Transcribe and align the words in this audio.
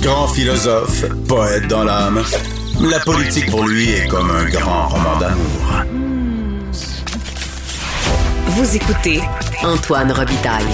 Grand 0.00 0.28
philosophe, 0.28 1.04
poète 1.26 1.66
dans 1.66 1.82
l'âme, 1.82 2.22
la 2.80 3.00
politique 3.00 3.50
pour 3.50 3.66
lui 3.66 3.90
est 3.90 4.06
comme 4.06 4.30
un 4.30 4.44
grand 4.44 4.88
roman 4.88 5.18
d'amour. 5.18 5.84
Vous 8.46 8.76
écoutez 8.76 9.20
Antoine 9.64 10.12
Robitaille, 10.12 10.64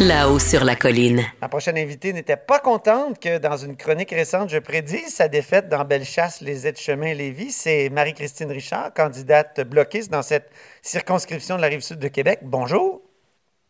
là-haut 0.00 0.38
sur 0.38 0.62
la 0.62 0.76
colline. 0.76 1.24
Ma 1.40 1.48
prochaine 1.48 1.78
invitée 1.78 2.12
n'était 2.12 2.36
pas 2.36 2.58
contente 2.58 3.18
que 3.18 3.38
dans 3.38 3.56
une 3.56 3.76
chronique 3.76 4.10
récente, 4.10 4.50
je 4.50 4.58
prédise 4.58 5.14
sa 5.14 5.28
défaite 5.28 5.70
dans 5.70 5.84
Bellechasse, 5.84 6.42
les 6.42 6.66
aides-chemins 6.66 7.14
Lévis. 7.14 7.52
C'est 7.52 7.88
Marie-Christine 7.88 8.52
Richard, 8.52 8.92
candidate 8.92 9.62
bloquiste 9.62 10.10
dans 10.10 10.22
cette 10.22 10.50
circonscription 10.82 11.56
de 11.56 11.62
la 11.62 11.68
Rive-Sud 11.68 11.98
de 11.98 12.08
Québec. 12.08 12.40
Bonjour. 12.42 13.05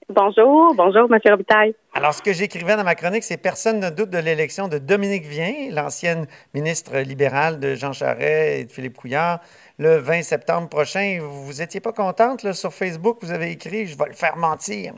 Bonjour, 0.08 0.72
bonjour, 0.76 1.12
M. 1.12 1.18
Robitaille. 1.28 1.74
Alors, 1.92 2.14
ce 2.14 2.22
que 2.22 2.32
j'écrivais 2.32 2.76
dans 2.76 2.84
ma 2.84 2.94
chronique, 2.94 3.24
c'est 3.24 3.42
personne 3.42 3.80
ne 3.80 3.90
doute 3.90 4.10
de 4.10 4.18
l'élection 4.18 4.68
de 4.68 4.78
Dominique 4.78 5.24
Vien, 5.24 5.52
l'ancienne 5.72 6.28
ministre 6.54 6.98
libérale 6.98 7.58
de 7.58 7.74
Jean 7.74 7.92
Charest 7.92 8.60
et 8.60 8.64
de 8.66 8.70
Philippe 8.70 8.96
Couillard, 8.96 9.40
le 9.80 9.96
20 9.96 10.22
septembre 10.22 10.68
prochain. 10.68 11.18
Vous 11.20 11.54
n'étiez 11.54 11.80
pas 11.80 11.92
contente 11.92 12.44
là, 12.44 12.52
sur 12.52 12.72
Facebook, 12.72 13.18
vous 13.20 13.32
avez 13.32 13.50
écrit 13.50 13.86
Je 13.86 13.98
vais 13.98 14.06
le 14.06 14.12
faire 14.12 14.36
mentir. 14.36 14.94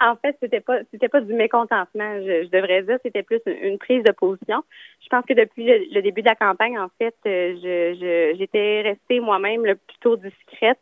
en 0.00 0.14
fait, 0.14 0.36
c'était 0.40 0.60
pas 0.60 0.78
c'était 0.92 1.08
pas 1.08 1.20
du 1.20 1.34
mécontentement, 1.34 2.20
je, 2.20 2.48
devrais 2.48 2.84
dire, 2.84 2.98
c'était 3.02 3.24
plus 3.24 3.40
une, 3.46 3.78
prise 3.78 4.04
de 4.04 4.12
position. 4.12 4.62
Je 5.02 5.08
pense 5.08 5.24
que 5.24 5.34
depuis 5.34 5.64
le, 5.64 6.02
début 6.02 6.22
de 6.22 6.28
la 6.28 6.36
campagne, 6.36 6.78
en 6.78 6.88
fait, 6.98 7.16
euh, 7.26 7.56
je 7.60 8.36
j'étais 8.38 8.82
restée 8.82 9.18
moi-même 9.18 9.62
plutôt 9.88 10.16
discrète. 10.16 10.78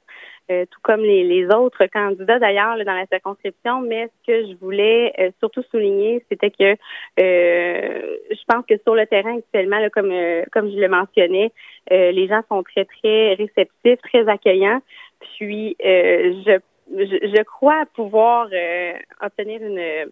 Euh, 0.50 0.66
tout 0.70 0.80
comme 0.82 1.00
les, 1.00 1.46
autres 1.46 1.86
candidats 1.86 2.38
d'ailleurs 2.38 2.76
dans 2.84 2.92
la 2.92 3.06
circonscription. 3.06 3.80
Mais 3.80 4.08
ce 4.08 4.26
que 4.26 4.46
je 4.46 4.54
voulais 4.56 5.14
euh, 5.18 5.30
surtout 5.38 5.62
souligner, 5.70 6.22
c'était 6.28 6.50
que 6.50 6.76
euh, 7.18 8.16
je 8.30 8.44
pense 8.46 8.66
que 8.68 8.74
sur 8.82 8.94
le 8.94 9.06
terrain 9.06 9.38
actuellement, 9.38 9.78
comme 9.88 10.12
comme 10.52 10.70
je 10.70 10.78
le 10.78 10.88
mentionnais, 10.88 11.50
les 11.90 12.28
gens 12.28 12.42
sont 12.50 12.62
très 12.62 12.84
très 12.84 13.32
réceptifs, 13.34 14.02
très 14.02 14.28
accueillants. 14.28 14.82
Puis 15.20 15.76
je, 15.80 16.58
je, 16.92 17.42
crois 17.44 17.84
pouvoir 17.94 18.48
obtenir 19.22 19.62
une 19.62 20.10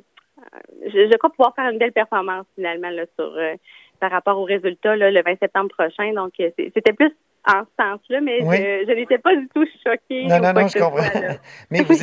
je, 0.86 1.16
crois 1.19 1.30
pouvoir 1.30 1.55
faire 1.55 1.70
une 1.70 1.78
belle 1.78 1.92
performance 1.92 2.47
finalement 2.55 2.88
là, 2.88 3.05
sur 3.19 3.36
par 4.00 4.10
rapport 4.10 4.38
aux 4.38 4.44
résultats 4.44 4.97
là, 4.97 5.10
le 5.10 5.22
20 5.22 5.41
septembre 5.41 5.70
prochain. 5.77 6.14
Donc 6.14 6.33
c'était 6.38 6.94
plus 6.94 7.12
en 7.44 7.64
ce 7.64 7.82
sens-là, 7.82 8.20
mais 8.20 8.40
je, 8.40 8.94
n'étais 8.94 9.18
pas 9.18 9.34
du 9.34 9.48
tout 9.52 9.66
choquée. 9.84 10.26
Non, 10.26 10.38
non, 10.38 10.52
non, 10.52 10.68
je 10.68 10.78
comprends. 10.78 11.02
mais 11.70 11.80
vous, 11.82 11.96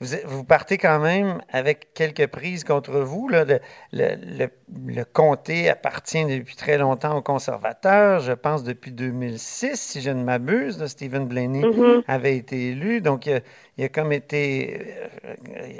vous, 0.24 0.44
partez 0.44 0.76
quand 0.76 0.98
même 0.98 1.40
avec 1.50 1.94
quelques 1.94 2.26
prises 2.26 2.62
contre 2.64 3.00
vous. 3.00 3.28
Là. 3.28 3.44
Le, 3.44 3.58
le, 3.92 4.48
le, 4.86 5.04
comté 5.04 5.70
appartient 5.70 6.24
depuis 6.24 6.56
très 6.56 6.76
longtemps 6.76 7.16
aux 7.16 7.22
conservateurs, 7.22 8.20
je 8.20 8.32
pense 8.32 8.64
depuis 8.64 8.92
2006, 8.92 9.80
si 9.80 10.00
je 10.02 10.10
ne 10.10 10.22
m'abuse. 10.22 10.84
Stephen 10.86 11.26
Blaney 11.26 11.62
mm-hmm. 11.62 12.02
avait 12.06 12.36
été 12.36 12.70
élu, 12.70 13.00
donc 13.00 13.26
il 13.26 13.84
a, 13.84 13.88
comme 13.88 14.12
été 14.12 14.78
euh, 15.24 15.34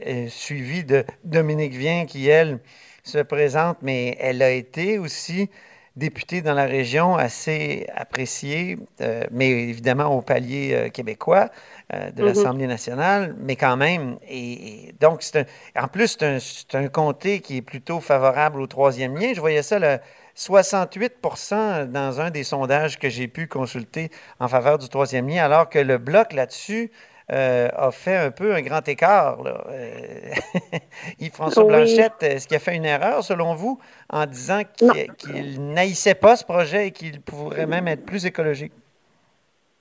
euh, 0.07 0.29
suivi 0.29 0.85
de 0.85 1.05
Dominique 1.25 1.75
Vien, 1.75 2.07
qui, 2.07 2.29
elle, 2.29 2.61
se 3.05 3.19
présente, 3.19 3.79
mais 3.83 4.17
elle 4.21 4.43
a 4.43 4.51
été 4.51 4.99
aussi 4.99 5.51
député 5.97 6.41
dans 6.41 6.55
la 6.55 6.65
région 6.65 7.17
assez 7.17 7.87
apprécié, 7.95 8.79
euh, 9.01 9.25
mais 9.31 9.51
évidemment 9.51 10.07
au 10.07 10.23
palier 10.23 10.73
euh, 10.73 10.89
québécois 10.89 11.51
euh, 11.93 12.11
de 12.11 12.23
mhm. 12.23 12.29
l'Assemblée 12.29 12.67
nationale, 12.67 13.37
mais 13.39 13.57
quand 13.57 13.77
même. 13.77 14.17
Et, 14.29 14.95
donc, 15.01 15.23
c'est 15.23 15.47
en 15.77 15.89
plus, 15.89 16.17
c'est 16.19 16.75
un, 16.75 16.89
comté 16.89 17.41
qui 17.41 17.59
est 17.59 17.63
plutôt 17.63 18.01
favorable 18.01 18.61
au 18.61 18.67
troisième 18.67 19.17
lien. 19.17 19.33
Je 19.35 19.41
voyais 19.41 19.63
ça, 19.63 19.79
le 19.79 19.99
68% 20.37 21.87
dans 21.87 22.21
un 22.21 22.31
des 22.31 22.45
sondages 22.45 22.99
que 22.99 23.11
j'ai 23.11 23.29
pu 23.29 23.47
consulter 23.47 24.11
en 24.41 24.49
faveur 24.49 24.79
du 24.79 24.89
troisième 24.89 25.29
lien, 25.29 25.45
alors 25.45 25.69
que 25.69 25.79
le 25.79 25.99
bloc 25.99 26.33
là-dessus 26.33 26.91
euh, 27.31 27.69
a 27.75 27.91
fait 27.91 28.17
un 28.17 28.31
peu 28.31 28.53
un 28.53 28.63
grand 28.63 28.87
écart. 28.89 29.43
Là. 29.43 29.65
Euh, 29.71 30.31
Yves-François 31.21 31.65
Blanchette, 31.65 32.23
est-ce 32.23 32.49
qu'il 32.49 32.57
a 32.57 32.61
fait 32.61 32.75
une 32.75 32.85
erreur, 32.85 33.23
selon 33.23 33.55
vous, 33.55 33.79
en 34.11 34.27
disant 34.27 34.63
qu'il 34.77 35.73
n'haïssait 35.73 36.15
pas 36.15 36.37
ce 36.37 36.45
projet 36.45 36.89
et 36.89 36.91
qu'il 36.91 37.21
pourrait 37.21 37.67
même 37.67 37.89
être 37.89 38.05
plus 38.05 38.27
écologique? 38.27 38.73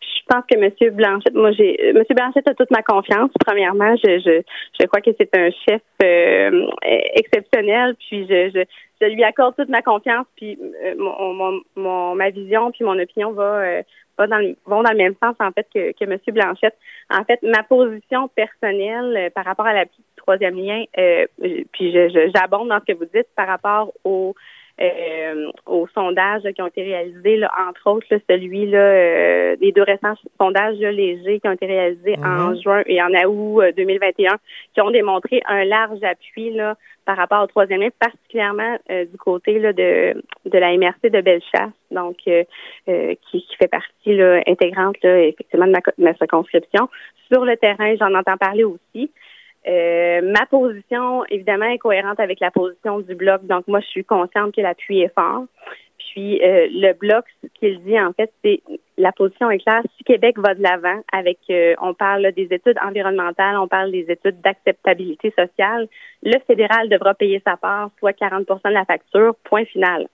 Je 0.01 0.35
pense 0.35 0.45
que 0.49 0.57
M. 0.57 0.95
Blanchette, 0.95 1.33
moi, 1.33 1.51
j'ai 1.51 1.89
M. 1.89 2.03
Blanchette 2.09 2.47
a 2.47 2.53
toute 2.53 2.71
ma 2.71 2.83
confiance. 2.83 3.31
Premièrement, 3.45 3.95
je, 3.97 4.41
je, 4.79 4.85
crois 4.85 5.01
que 5.01 5.11
c'est 5.19 5.35
un 5.35 5.49
chef 5.67 5.81
euh, 6.03 6.67
exceptionnel, 7.15 7.95
puis 7.95 8.27
je, 8.29 8.65
je, 9.01 9.07
lui 9.07 9.23
accorde 9.23 9.55
toute 9.57 9.67
ma 9.67 9.81
confiance, 9.81 10.25
puis 10.37 10.57
mon, 10.97 11.59
mon, 11.75 12.15
ma 12.15 12.29
vision, 12.29 12.71
puis 12.71 12.85
mon 12.85 12.97
opinion 12.97 13.31
va 13.31 13.81
dans 14.27 14.39
vont 14.65 14.83
dans 14.83 14.91
le 14.91 14.97
même 14.97 15.15
sens 15.21 15.35
en 15.39 15.51
fait 15.51 15.67
que, 15.73 15.91
que 15.91 16.03
M. 16.05 16.17
Blanchette. 16.27 16.77
En 17.09 17.23
fait, 17.23 17.41
ma 17.43 17.63
position 17.63 18.27
personnelle 18.29 19.17
euh, 19.17 19.29
par 19.29 19.45
rapport 19.45 19.65
à 19.65 19.73
la 19.73 19.85
troisième 20.15 20.55
lien, 20.55 20.83
euh, 20.97 21.25
puis 21.71 21.91
j'abonde 22.35 22.69
dans 22.69 22.79
ce 22.79 22.93
que 22.93 22.97
vous 22.97 23.09
dites 23.13 23.27
par 23.35 23.47
rapport 23.47 23.91
au 24.03 24.35
euh, 24.81 25.51
aux 25.65 25.87
sondages 25.93 26.41
qui 26.55 26.61
ont 26.61 26.67
été 26.67 26.81
réalisés, 26.81 27.37
là, 27.37 27.51
entre 27.69 27.87
autres 27.89 28.07
celui 28.29 28.65
là, 28.65 28.79
euh, 28.79 29.55
des 29.57 29.71
deux 29.71 29.83
récents 29.83 30.15
sondages 30.39 30.79
légers 30.79 31.39
qui 31.39 31.47
ont 31.47 31.51
été 31.51 31.67
réalisés 31.67 32.15
en 32.17 32.51
mm-hmm. 32.51 32.61
juin 32.61 32.81
et 32.87 33.01
en 33.01 33.09
août 33.27 33.63
2021, 33.77 34.37
qui 34.73 34.81
ont 34.81 34.89
démontré 34.89 35.41
un 35.47 35.65
large 35.65 36.03
appui 36.03 36.51
là, 36.51 36.75
par 37.05 37.17
rapport 37.17 37.43
au 37.43 37.47
troisième 37.47 37.81
lien, 37.81 37.89
particulièrement 37.99 38.77
du 38.89 39.17
côté 39.17 39.59
là, 39.59 39.73
de, 39.73 40.13
de 40.45 40.57
la 40.57 40.75
MRC 40.77 41.09
de 41.09 41.21
Bellechasse, 41.21 41.71
donc 41.89 42.17
qui, 42.17 42.45
qui, 42.85 43.55
fait 43.59 43.67
partie 43.67 44.15
là, 44.15 44.41
intégrante 44.47 44.97
là, 45.03 45.19
effectivement 45.19 45.67
de 45.67 45.71
ma, 45.71 45.79
ma 45.97 46.13
circonscription. 46.15 46.89
Sur 47.31 47.45
le 47.45 47.57
terrain, 47.57 47.95
j'en 47.99 48.13
entends 48.13 48.37
parler 48.37 48.63
aussi. 48.63 49.11
Euh, 49.67 50.21
ma 50.23 50.45
position, 50.47 51.23
évidemment, 51.29 51.65
est 51.65 51.77
cohérente 51.77 52.19
avec 52.19 52.39
la 52.39 52.51
position 52.51 52.99
du 52.99 53.15
bloc. 53.15 53.45
Donc, 53.45 53.67
moi, 53.67 53.79
je 53.79 53.87
suis 53.87 54.05
consciente 54.05 54.55
que 54.55 54.61
l'appui 54.61 55.01
est 55.01 55.13
fort. 55.13 55.45
Puis, 55.99 56.41
euh, 56.43 56.67
le 56.71 56.93
bloc, 56.93 57.25
ce 57.41 57.47
qu'il 57.59 57.81
dit, 57.83 57.99
en 57.99 58.11
fait, 58.13 58.31
c'est 58.43 58.61
la 58.97 59.11
position 59.11 59.49
est 59.51 59.59
claire. 59.59 59.83
Si 59.97 60.03
Québec 60.03 60.37
va 60.39 60.55
de 60.55 60.63
l'avant 60.63 61.01
avec, 61.13 61.37
euh, 61.49 61.75
on 61.81 61.93
parle 61.93 62.31
des 62.31 62.47
études 62.51 62.77
environnementales, 62.83 63.57
on 63.57 63.67
parle 63.67 63.91
des 63.91 64.05
études 64.09 64.41
d'acceptabilité 64.41 65.31
sociale, 65.37 65.87
le 66.23 66.37
fédéral 66.47 66.89
devra 66.89 67.13
payer 67.13 67.41
sa 67.45 67.55
part, 67.55 67.91
soit 67.99 68.13
40% 68.13 68.69
de 68.69 68.73
la 68.73 68.85
facture, 68.85 69.35
point 69.43 69.65
final. 69.65 70.07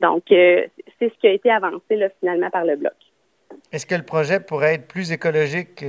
Donc, 0.00 0.24
c'est 0.28 0.70
ce 1.00 1.20
qui 1.20 1.26
a 1.26 1.32
été 1.32 1.50
avancé, 1.50 1.98
finalement, 2.20 2.50
par 2.50 2.64
le 2.64 2.76
bloc. 2.76 2.94
Est-ce 3.72 3.86
que 3.86 3.94
le 3.94 4.02
projet 4.02 4.40
pourrait 4.40 4.74
être 4.74 4.88
plus 4.88 5.12
écologique 5.12 5.84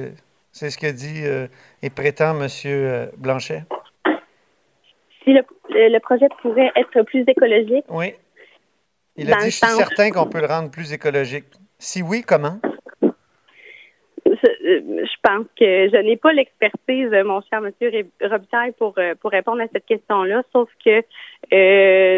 c'est 0.56 0.70
ce 0.70 0.78
que 0.78 0.88
dit 0.88 1.24
euh, 1.26 1.48
et 1.82 1.90
prétend 1.90 2.34
M. 2.42 2.48
Blanchet? 3.18 3.64
Si 5.24 5.34
le, 5.34 6.00
projet 6.00 6.28
pourrait 6.42 6.72
être 6.78 7.02
plus 7.02 7.26
écologique. 7.28 7.84
Oui. 7.90 8.14
Il 9.18 9.34
a 9.34 9.38
dit, 9.38 9.52
je 9.52 9.58
suis 9.58 9.68
certain 9.68 10.12
qu'on 10.12 10.28
peut 10.28 10.40
le 10.40 10.46
rendre 10.46 10.72
plus 10.72 10.94
écologique. 10.94 11.46
Si 11.78 12.02
oui, 12.02 12.24
comment? 12.26 12.60
Euh, 14.66 15.06
je 15.06 15.16
pense 15.22 15.46
que 15.60 15.90
je 15.90 16.02
n'ai 16.02 16.18
pas 16.18 16.34
l'expertise, 16.34 17.10
mon 17.24 17.42
cher 17.42 17.62
monsieur 17.62 17.92
Robitaille, 18.22 18.72
pour, 18.74 18.96
pour 19.22 19.32
répondre 19.32 19.62
à 19.62 19.68
cette 19.72 19.86
question-là, 19.86 20.44
sauf 20.52 20.70
que 20.84 21.02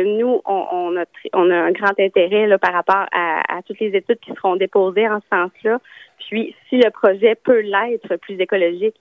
nous, 0.03 0.41
on, 0.45 0.97
a, 0.97 1.05
on 1.33 1.49
a 1.49 1.55
un 1.55 1.71
grand 1.71 1.99
intérêt 1.99 2.47
là, 2.47 2.57
par 2.57 2.73
rapport 2.73 3.05
à, 3.11 3.61
toutes 3.65 3.79
les 3.79 3.95
études 3.95 4.19
qui 4.19 4.33
seront 4.33 4.55
déposées 4.55 5.07
en 5.07 5.19
ce 5.19 5.27
sens-là. 5.29 5.79
Puis, 6.27 6.55
si 6.69 6.77
le 6.77 6.89
projet 6.89 7.35
peut 7.35 7.59
l'être 7.59 8.15
plus 8.17 8.39
écologique, 8.39 8.95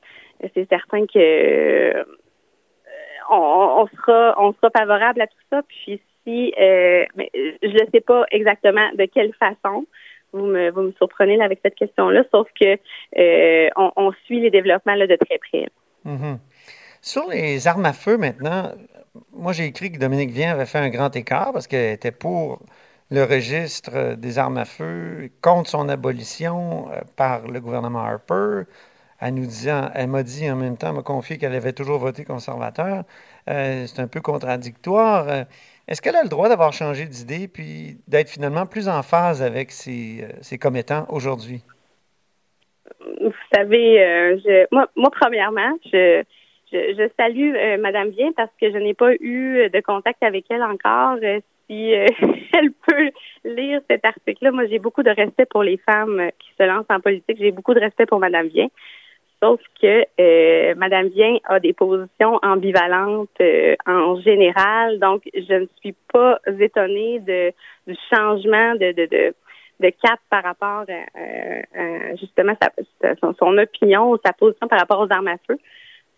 c'est 0.55 0.69
certain 0.69 1.07
que 1.07 1.19
euh, 1.19 2.05
on, 3.31 3.87
sera 3.97 4.35
on 4.39 4.53
sera 4.53 4.71
favorable 4.71 5.21
à 5.23 5.27
tout 5.27 5.37
ça. 5.51 5.63
Puis 5.69 6.01
si 6.25 6.53
euh, 6.61 7.05
je 7.63 7.69
ne 7.69 7.91
sais 7.93 8.01
pas 8.01 8.25
exactement 8.31 8.89
de 8.95 9.05
quelle 9.07 9.33
façon. 9.35 9.87
Vous 10.37 10.47
me, 10.83 10.93
surprenez 10.99 11.41
avec 11.41 11.61
cette 11.63 11.75
question-là, 11.75 12.25
sauf 12.31 12.49
que 12.61 12.79
euh, 13.19 13.69
on, 13.77 14.13
suit 14.25 14.41
les 14.41 14.51
développements 14.51 14.97
de 14.97 15.17
très 15.17 15.39
près. 15.39 15.69
Mm-hmm. 16.07 16.39
Sur 17.01 17.29
les 17.29 17.67
armes 17.67 17.87
à 17.87 17.93
feu 17.93 18.17
maintenant, 18.17 18.73
moi 19.33 19.53
j'ai 19.53 19.65
écrit 19.65 19.93
que 19.93 19.99
Dominique 19.99 20.31
Vien 20.31 20.53
avait 20.53 20.67
fait 20.67 20.79
un 20.79 20.89
grand 20.89 21.15
écart 21.15 21.53
parce 21.53 21.67
qu'elle 21.67 21.93
était 21.93 22.11
pour 22.11 22.61
le 23.11 23.23
registre 23.23 24.15
des 24.15 24.39
armes 24.39 24.59
à 24.59 24.65
feu 24.65 25.31
contre 25.41 25.71
son 25.71 25.89
abolition 25.89 26.89
euh, 26.91 27.01
par 27.17 27.47
le 27.47 27.61
gouvernement 27.61 28.01
Harper. 28.01 28.63
Elle 29.19 29.35
nous 29.35 29.49
m'a 30.09 30.23
dit 30.23 30.51
en 30.51 30.57
même 30.57 30.77
temps, 30.77 30.93
m'a 30.93 31.03
confié 31.03 31.39
qu'elle 31.39 31.55
avait 31.55 31.73
toujours 31.73 31.99
voté 31.99 32.25
conservateur. 32.25 33.05
Euh, 33.49 33.87
c'est 33.87 34.01
un 34.01 34.09
peu 34.09 34.21
contradictoire. 34.21 35.47
Euh, 35.89 35.93
est-ce 35.93 36.03
qu'elle 36.03 36.17
a 36.17 36.23
le 36.23 36.29
droit 36.29 36.49
d'avoir 36.49 36.73
changé 36.73 37.07
d'idée 37.07 37.49
puis 37.49 37.99
d'être 38.09 38.29
finalement 38.29 38.67
plus 38.67 38.89
en 38.89 39.03
phase 39.03 39.43
avec 39.43 39.71
ses, 39.71 40.25
ses 40.41 40.59
commettants 40.59 41.07
aujourd'hui? 41.09 41.63
Vous 43.21 43.33
savez, 43.55 44.37
moi, 44.73 44.89
moi, 44.97 45.11
premièrement, 45.11 45.79
je, 45.93 46.23
je, 46.73 47.09
salue 47.17 47.81
Madame 47.81 48.11
Bien 48.11 48.33
parce 48.37 48.51
que 48.61 48.71
je 48.71 48.79
n'ai 48.79 48.95
pas 48.95 49.15
eu 49.15 49.69
de 49.71 49.81
contact 49.81 50.23
avec 50.23 50.45
elle 50.51 50.63
encore 50.63 51.19
si 51.69 51.91
elle 51.91 52.73
peut 52.87 53.11
lire 53.45 53.81
cet 53.89 54.05
article-là. 54.05 54.51
Moi, 54.53 54.67
j'ai 54.67 54.79
beaucoup 54.79 55.03
de 55.03 55.11
respect 55.11 55.47
pour 55.47 55.63
les 55.63 55.79
femmes 55.79 56.31
qui 56.39 56.49
se 56.59 56.65
lancent 56.65 56.87
en 56.91 57.01
politique. 57.01 57.39
J'ai 57.39 57.53
beaucoup 57.53 57.75
de 57.75 57.81
respect 57.81 58.07
pour 58.07 58.19
Madame 58.19 58.49
Vien. 58.49 58.69
Que 59.81 60.05
euh, 60.19 60.75
Madame 60.77 61.11
a 61.45 61.61
des 61.61 61.73
positions 61.73 62.39
ambivalentes 62.43 63.29
euh, 63.41 63.77
en 63.87 64.21
général, 64.21 64.99
donc 64.99 65.23
je 65.35 65.55
ne 65.55 65.67
suis 65.81 65.95
pas 66.13 66.39
étonnée 66.59 67.21
de, 67.21 67.53
du 67.87 67.97
changement 68.13 68.75
de, 68.75 68.93
de, 68.93 69.07
de, 69.07 69.35
de 69.81 69.91
cap 70.03 70.19
par 70.31 70.43
rapport 70.43 70.85
à, 70.89 72.17
justement 72.17 72.55
sa, 72.61 73.15
son, 73.39 73.59
opinion, 73.59 74.19
sa 74.25 74.33
position 74.33 74.67
par 74.67 74.81
rapport 74.81 75.01
aux 75.01 75.13
armes 75.13 75.29
à 75.29 75.37
feu. 75.47 75.59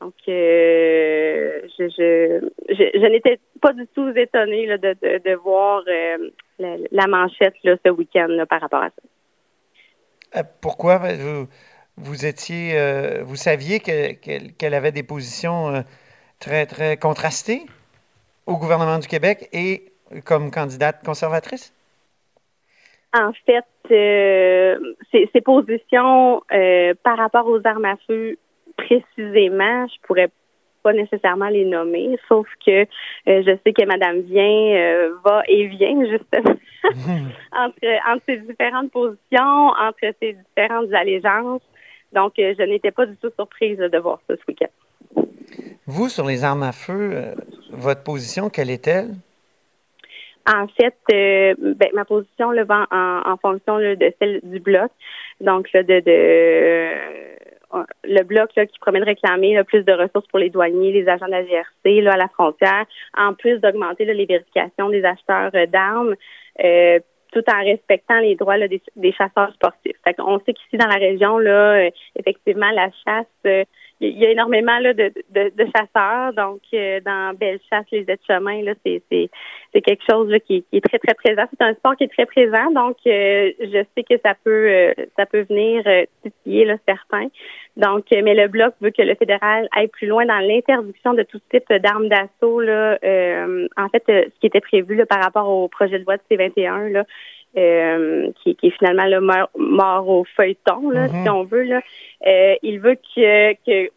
Donc, 0.01 0.15
euh, 0.29 1.61
je, 1.77 1.89
je, 1.89 2.49
je, 2.69 3.07
n'étais 3.09 3.41
pas 3.61 3.73
du 3.73 3.85
tout 3.89 4.09
étonnée 4.15 4.69
de, 4.69 4.77
de, 4.77 5.19
de, 5.19 5.35
voir 5.35 5.83
euh, 5.89 6.31
la, 6.61 6.77
la, 6.93 7.07
manchette 7.09 7.55
là, 7.65 7.75
ce 7.85 7.91
week-end 7.91 8.29
par 8.49 8.61
rapport 8.61 8.83
à 8.83 8.91
ça. 10.33 10.45
pourquoi 10.63 10.99
vous 10.99 11.49
vous 12.01 12.27
étiez, 12.27 12.79
euh, 12.79 13.23
vous 13.25 13.37
saviez 13.37 13.81
qu'elle 13.81 14.75
avait 14.75 14.93
des 14.93 15.03
positions 15.03 15.69
euh, 15.69 15.81
très, 16.41 16.67
très 16.67 16.97
contrastées 16.97 17.63
au 18.47 18.57
gouvernement 18.57 18.99
du 18.99 19.09
Québec 19.09 19.49
et 19.53 19.93
comme 20.25 20.51
candidate 20.51 21.05
conservatrice? 21.05 21.75
En 23.15 23.33
fait, 23.47 23.65
euh, 23.91 24.79
ces, 25.13 25.41
positions 25.41 26.43
par 27.03 27.17
rapport 27.17 27.47
aux 27.47 27.61
armes 27.65 27.87
à 27.87 27.97
feu, 28.07 28.37
précisément, 28.77 29.87
je 29.89 30.07
pourrais 30.07 30.29
pas 30.83 30.93
nécessairement 30.93 31.49
les 31.49 31.65
nommer, 31.65 32.17
sauf 32.29 32.47
que 32.65 32.87
je 33.27 33.59
sais 33.65 33.73
que 33.73 33.85
Mme 33.85 34.21
Vien 34.21 35.11
va 35.25 35.43
et 35.49 35.67
vient 35.67 36.05
justement 36.07 36.55
entre, 37.53 38.11
entre 38.13 38.23
ces 38.27 38.37
différentes 38.39 38.93
positions, 38.93 39.69
entre 39.69 40.15
ces 40.21 40.35
différentes 40.35 40.93
allégeances. 40.93 41.63
Donc, 42.13 42.39
euh, 42.39 42.55
je 42.59 42.63
n'étais 42.65 42.91
pas 42.91 43.07
du 43.07 43.17
tout 43.17 43.31
surprise 43.35 43.79
de 43.79 43.99
voir 43.99 44.21
ça 44.27 44.35
ce 44.37 44.43
week-end. 44.49 45.23
Vous, 45.87 46.09
sur 46.09 46.27
les 46.27 46.45
armes 46.45 46.63
à 46.63 46.73
feu, 46.73 47.11
euh, 47.13 47.35
votre 47.73 48.03
position, 48.03 48.51
quelle 48.51 48.71
est-elle? 48.71 49.11
En 50.47 50.67
fait, 50.69 50.97
euh, 51.13 51.55
ben, 51.59 51.91
ma 51.95 52.05
position 52.05 52.53
va 52.65 52.87
en, 52.91 53.37
fonction 53.37 53.79
de 53.79 54.15
celle 54.19 54.41
du 54.43 54.61
bloc. 54.61 54.91
Donc, 55.43 55.71
là, 55.73 55.83
de, 55.83 56.01
le 58.05 58.23
bloc 58.23 58.51
là, 58.57 58.65
qui 58.65 58.79
promet 58.79 59.01
de 59.01 59.05
réclamer 59.05 59.63
plus 59.65 59.85
de 59.85 59.93
ressources 59.93 60.27
pour 60.29 60.39
les 60.39 60.49
douaniers, 60.49 60.93
les 60.93 61.07
agents 61.07 61.27
de 61.27 61.33
la 61.33 61.45
GRC 61.45 62.01
là, 62.01 62.15
à 62.15 62.17
la 62.17 62.29
frontière, 62.29 62.87
en 63.17 63.35
plus 63.35 63.59
d'augmenter 63.59 64.07
les 64.07 64.25
vérifications 64.25 64.89
des 64.89 65.05
acheteurs 65.05 65.53
d'armes 65.69 66.15
tout 67.39 67.51
en 67.53 67.65
respectant 67.65 68.19
les 68.19 68.35
droits 68.35 68.59
des, 68.59 69.13
chasseurs 69.13 69.53
sportifs. 69.55 69.97
On 70.19 70.39
sait 70.41 70.55
qu'ici 70.55 70.77
dans 70.77 70.89
la 70.89 70.97
région, 70.97 71.39
là, 71.39 71.87
euh, 71.87 71.91
effectivement, 72.17 72.71
la 72.71 72.91
chasse, 73.05 73.27
euh, 73.47 73.65
il 74.01 74.17
y 74.17 74.27
a 74.27 74.31
énormément 74.31 74.81
de, 74.81 75.13
chasseurs. 75.75 76.33
Donc, 76.35 76.61
euh, 76.73 77.01
dans 77.05 77.35
Bellechasse, 77.37 77.87
les 77.91 78.05
aides-chemins, 78.09 78.63
là, 78.63 78.75
c'est, 78.85 79.03
quelque 79.73 80.05
chose 80.09 80.33
qui, 80.47 80.65
est 80.73 80.85
très, 80.85 80.99
très 80.99 81.15
présent. 81.15 81.43
C'est 81.51 81.65
un 81.65 81.75
sport 81.75 81.97
qui 81.97 82.05
est 82.05 82.13
très 82.13 82.27
présent. 82.27 82.71
Donc, 82.71 82.97
je 83.05 83.85
sais 83.95 84.03
que 84.05 84.15
ça 84.25 84.35
peut 84.45 84.95
ça 85.17 85.27
peut 85.27 85.45
venir 85.49 85.83
titiller 86.23 86.73
certains. 86.87 87.29
Donc, 87.77 88.07
mais 88.11 88.35
le 88.35 88.49
Bloc 88.49 88.75
veut 88.81 88.91
que 88.91 89.03
le 89.03 89.15
fédéral 89.15 89.69
aille 89.77 89.89
plus 89.89 90.07
loin 90.07 90.27
dans 90.27 90.39
l'interdiction 90.39 91.15
de 91.15 91.23
tout 91.25 91.41
type 91.51 91.73
d'armes 91.73 92.09
d'assaut. 92.09 92.61
Là, 92.61 92.99
en 93.77 93.89
fait, 93.89 94.03
ce 94.07 94.41
qui 94.41 94.47
était 94.47 94.61
prévu 94.61 94.95
là, 94.95 95.07
par 95.07 95.23
rapport 95.23 95.49
au 95.49 95.69
projet 95.69 95.99
de 95.99 96.05
loi 96.05 96.17
de 96.17 96.23
C21, 96.31 96.93
là, 96.93 97.05
euh, 97.57 98.31
qui, 98.43 98.55
qui, 98.57 98.67
est 98.69 98.79
finalement 98.79 99.07
le 99.07 99.21
mort, 99.21 100.09
au 100.09 100.25
feuilleton, 100.37 100.91
là, 100.91 101.07
mm-hmm. 101.07 101.23
si 101.23 101.31
on 101.31 101.45
veut. 101.45 101.63
Là. 101.63 101.81
Euh, 102.27 102.55
il 102.63 102.79
veut 102.79 102.97
que, 102.97 103.53
que 103.55 103.91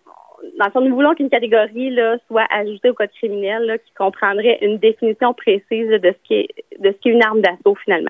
dans 0.57 0.65
le 0.65 0.71
fond, 0.71 0.81
nous 0.81 0.95
voulons 0.95 1.13
qu'une 1.13 1.29
catégorie 1.29 1.89
là, 1.91 2.17
soit 2.27 2.45
ajoutée 2.49 2.89
au 2.89 2.93
code 2.93 3.11
criminel 3.11 3.65
là, 3.65 3.77
qui 3.77 3.91
comprendrait 3.93 4.57
une 4.61 4.77
définition 4.77 5.33
précise 5.33 5.89
de 5.89 5.99
ce 6.11 6.27
qui 6.27 6.33
est 6.35 6.47
de 6.79 6.91
ce 6.91 6.97
qui 6.97 7.09
est 7.09 7.11
une 7.11 7.23
arme 7.23 7.41
d'assaut 7.41 7.75
finalement. 7.83 8.09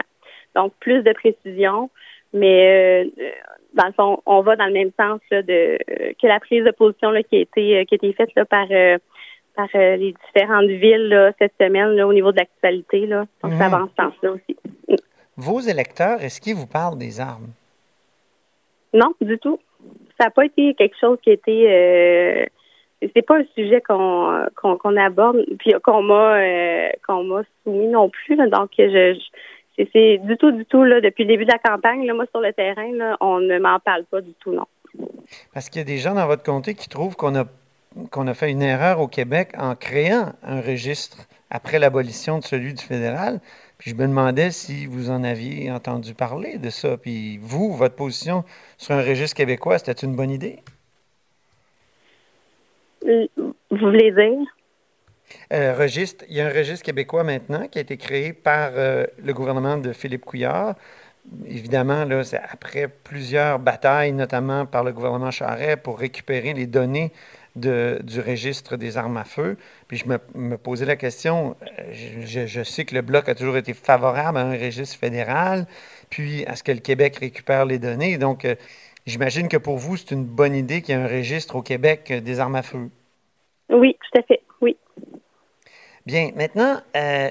Donc 0.55 0.73
plus 0.79 1.01
de 1.01 1.11
précision, 1.11 1.89
mais 2.33 3.05
euh, 3.17 3.29
dans 3.73 3.87
le 3.87 3.93
fond, 3.93 4.21
on 4.25 4.41
va 4.41 4.55
dans 4.55 4.67
le 4.67 4.73
même 4.73 4.91
sens 4.97 5.19
là, 5.31 5.41
de 5.41 5.77
que 6.21 6.27
la 6.27 6.39
prise 6.39 6.63
de 6.63 6.71
position 6.71 7.11
là, 7.11 7.23
qui 7.23 7.37
a 7.37 7.39
été 7.39 7.85
qui 7.85 7.95
a 7.95 7.97
été 7.97 8.13
faite 8.13 8.29
là, 8.35 8.45
par 8.45 8.67
par 9.67 9.81
les 9.81 10.15
différentes 10.25 10.69
villes 10.69 11.09
là, 11.09 11.31
cette 11.39 11.53
semaine 11.59 11.95
là, 11.95 12.07
au 12.07 12.13
niveau 12.13 12.31
de 12.31 12.37
l'actualité. 12.37 13.05
Là. 13.05 13.25
Donc, 13.43 13.53
ça 13.53 13.67
mm-hmm. 13.67 13.71
va 13.71 13.83
en 13.83 13.87
ce 13.87 14.03
sens-là 14.03 14.31
aussi 14.31 14.57
vos 15.41 15.59
électeurs, 15.59 16.21
est-ce 16.21 16.39
qu'ils 16.39 16.55
vous 16.55 16.67
parlent 16.67 16.97
des 16.97 17.19
armes? 17.19 17.49
Non, 18.93 19.13
du 19.21 19.37
tout. 19.39 19.59
Ça 20.19 20.25
n'a 20.25 20.31
pas 20.31 20.45
été 20.45 20.75
quelque 20.75 20.97
chose 20.99 21.17
qui 21.23 21.31
a 21.31 21.33
été. 21.33 21.71
Euh, 21.71 22.45
c'est 23.15 23.25
pas 23.25 23.39
un 23.39 23.45
sujet 23.55 23.81
qu'on 23.81 24.45
qu'on 24.61 24.97
aborde, 24.97 25.43
puis 25.57 25.73
qu'on 25.83 26.03
m'a 26.03 26.35
euh, 26.35 26.89
qu'on 27.07 27.23
m'a 27.23 27.41
soumis 27.63 27.87
non 27.87 28.09
plus. 28.09 28.35
donc, 28.35 28.69
je, 28.77 29.17
c'est 29.77 30.17
du 30.19 30.37
tout, 30.37 30.51
du 30.51 30.65
tout, 30.65 30.83
là, 30.83 31.01
depuis 31.01 31.23
le 31.23 31.29
début 31.29 31.45
de 31.45 31.51
la 31.51 31.57
campagne, 31.57 32.05
là, 32.05 32.13
moi, 32.13 32.25
sur 32.29 32.41
le 32.41 32.53
terrain, 32.53 32.91
là, 32.93 33.17
on 33.21 33.39
ne 33.39 33.57
m'en 33.57 33.79
parle 33.79 34.03
pas 34.05 34.21
du 34.21 34.33
tout, 34.39 34.51
non. 34.51 34.67
Parce 35.53 35.69
qu'il 35.69 35.79
y 35.79 35.81
a 35.81 35.85
des 35.85 35.97
gens 35.97 36.13
dans 36.13 36.27
votre 36.27 36.43
comté 36.43 36.75
qui 36.75 36.89
trouvent 36.89 37.15
qu'on 37.15 37.33
a, 37.35 37.45
qu'on 38.09 38.27
a 38.27 38.33
fait 38.33 38.51
une 38.51 38.61
erreur 38.61 38.99
au 38.99 39.07
Québec 39.07 39.53
en 39.57 39.75
créant 39.75 40.33
un 40.43 40.61
registre 40.61 41.27
après 41.49 41.79
l'abolition 41.79 42.39
de 42.39 42.43
celui 42.43 42.73
du 42.73 42.83
fédéral. 42.83 43.39
Puis 43.77 43.91
je 43.91 43.95
me 43.95 44.07
demandais 44.07 44.51
si 44.51 44.85
vous 44.85 45.09
en 45.09 45.23
aviez 45.23 45.71
entendu 45.71 46.13
parler 46.13 46.57
de 46.57 46.69
ça. 46.69 46.97
Puis 46.97 47.37
vous, 47.39 47.73
votre 47.73 47.95
position 47.95 48.43
sur 48.77 48.95
un 48.95 49.01
registre 49.01 49.35
québécois, 49.35 49.77
c'était 49.79 50.05
une 50.05 50.15
bonne 50.15 50.31
idée? 50.31 50.59
Vous 53.03 53.53
voulez 53.71 54.11
dire? 54.11 54.47
Euh, 55.53 55.75
registre, 55.75 56.25
il 56.29 56.35
y 56.35 56.41
a 56.41 56.47
un 56.47 56.53
registre 56.53 56.85
québécois 56.85 57.23
maintenant 57.23 57.67
qui 57.67 57.79
a 57.79 57.81
été 57.81 57.97
créé 57.97 58.33
par 58.33 58.71
euh, 58.75 59.05
le 59.23 59.33
gouvernement 59.33 59.77
de 59.77 59.93
Philippe 59.93 60.25
Couillard. 60.25 60.75
Évidemment, 61.47 62.05
là, 62.05 62.23
c'est 62.23 62.37
après 62.37 62.87
plusieurs 62.87 63.59
batailles, 63.59 64.11
notamment 64.11 64.65
par 64.65 64.83
le 64.83 64.91
gouvernement 64.91 65.31
Charest, 65.31 65.77
pour 65.77 65.99
récupérer 65.99 66.53
les 66.53 66.67
données 66.67 67.11
du 67.55 68.21
registre 68.21 68.77
des 68.77 68.97
armes 68.97 69.17
à 69.17 69.23
feu. 69.23 69.57
Puis 69.87 69.97
je 69.97 70.05
me, 70.07 70.57
posais 70.57 70.85
la 70.85 70.95
question, 70.95 71.55
euh, 71.79 71.93
je, 72.25 72.63
sais 72.63 72.85
que 72.85 72.95
le 72.95 73.01
Bloc 73.01 73.27
a 73.29 73.35
toujours 73.35 73.57
été 73.57 73.73
favorable 73.73 74.37
à 74.37 74.41
un 74.41 74.57
registre 74.57 74.97
fédéral, 74.97 75.65
puis 76.09 76.45
à 76.45 76.55
ce 76.55 76.63
que 76.63 76.71
le 76.71 76.79
Québec 76.79 77.17
récupère 77.17 77.65
les 77.65 77.79
données. 77.79 78.17
Donc, 78.17 78.45
euh, 78.45 78.55
j'imagine 79.05 79.47
que 79.47 79.57
pour 79.57 79.77
vous, 79.77 79.97
c'est 79.97 80.11
une 80.11 80.25
bonne 80.25 80.55
idée 80.55 80.81
qu'il 80.81 80.95
y 80.95 80.97
ait 80.97 81.01
un 81.01 81.07
registre 81.07 81.55
au 81.55 81.61
Québec 81.61 82.09
euh, 82.11 82.21
des 82.21 82.39
armes 82.39 82.55
à 82.55 82.63
feu. 82.63 82.89
Oui, 83.69 83.97
tout 83.99 84.19
à 84.19 84.23
fait, 84.23 84.41
oui. 84.61 84.77
Bien, 86.05 86.31
maintenant, 86.35 86.81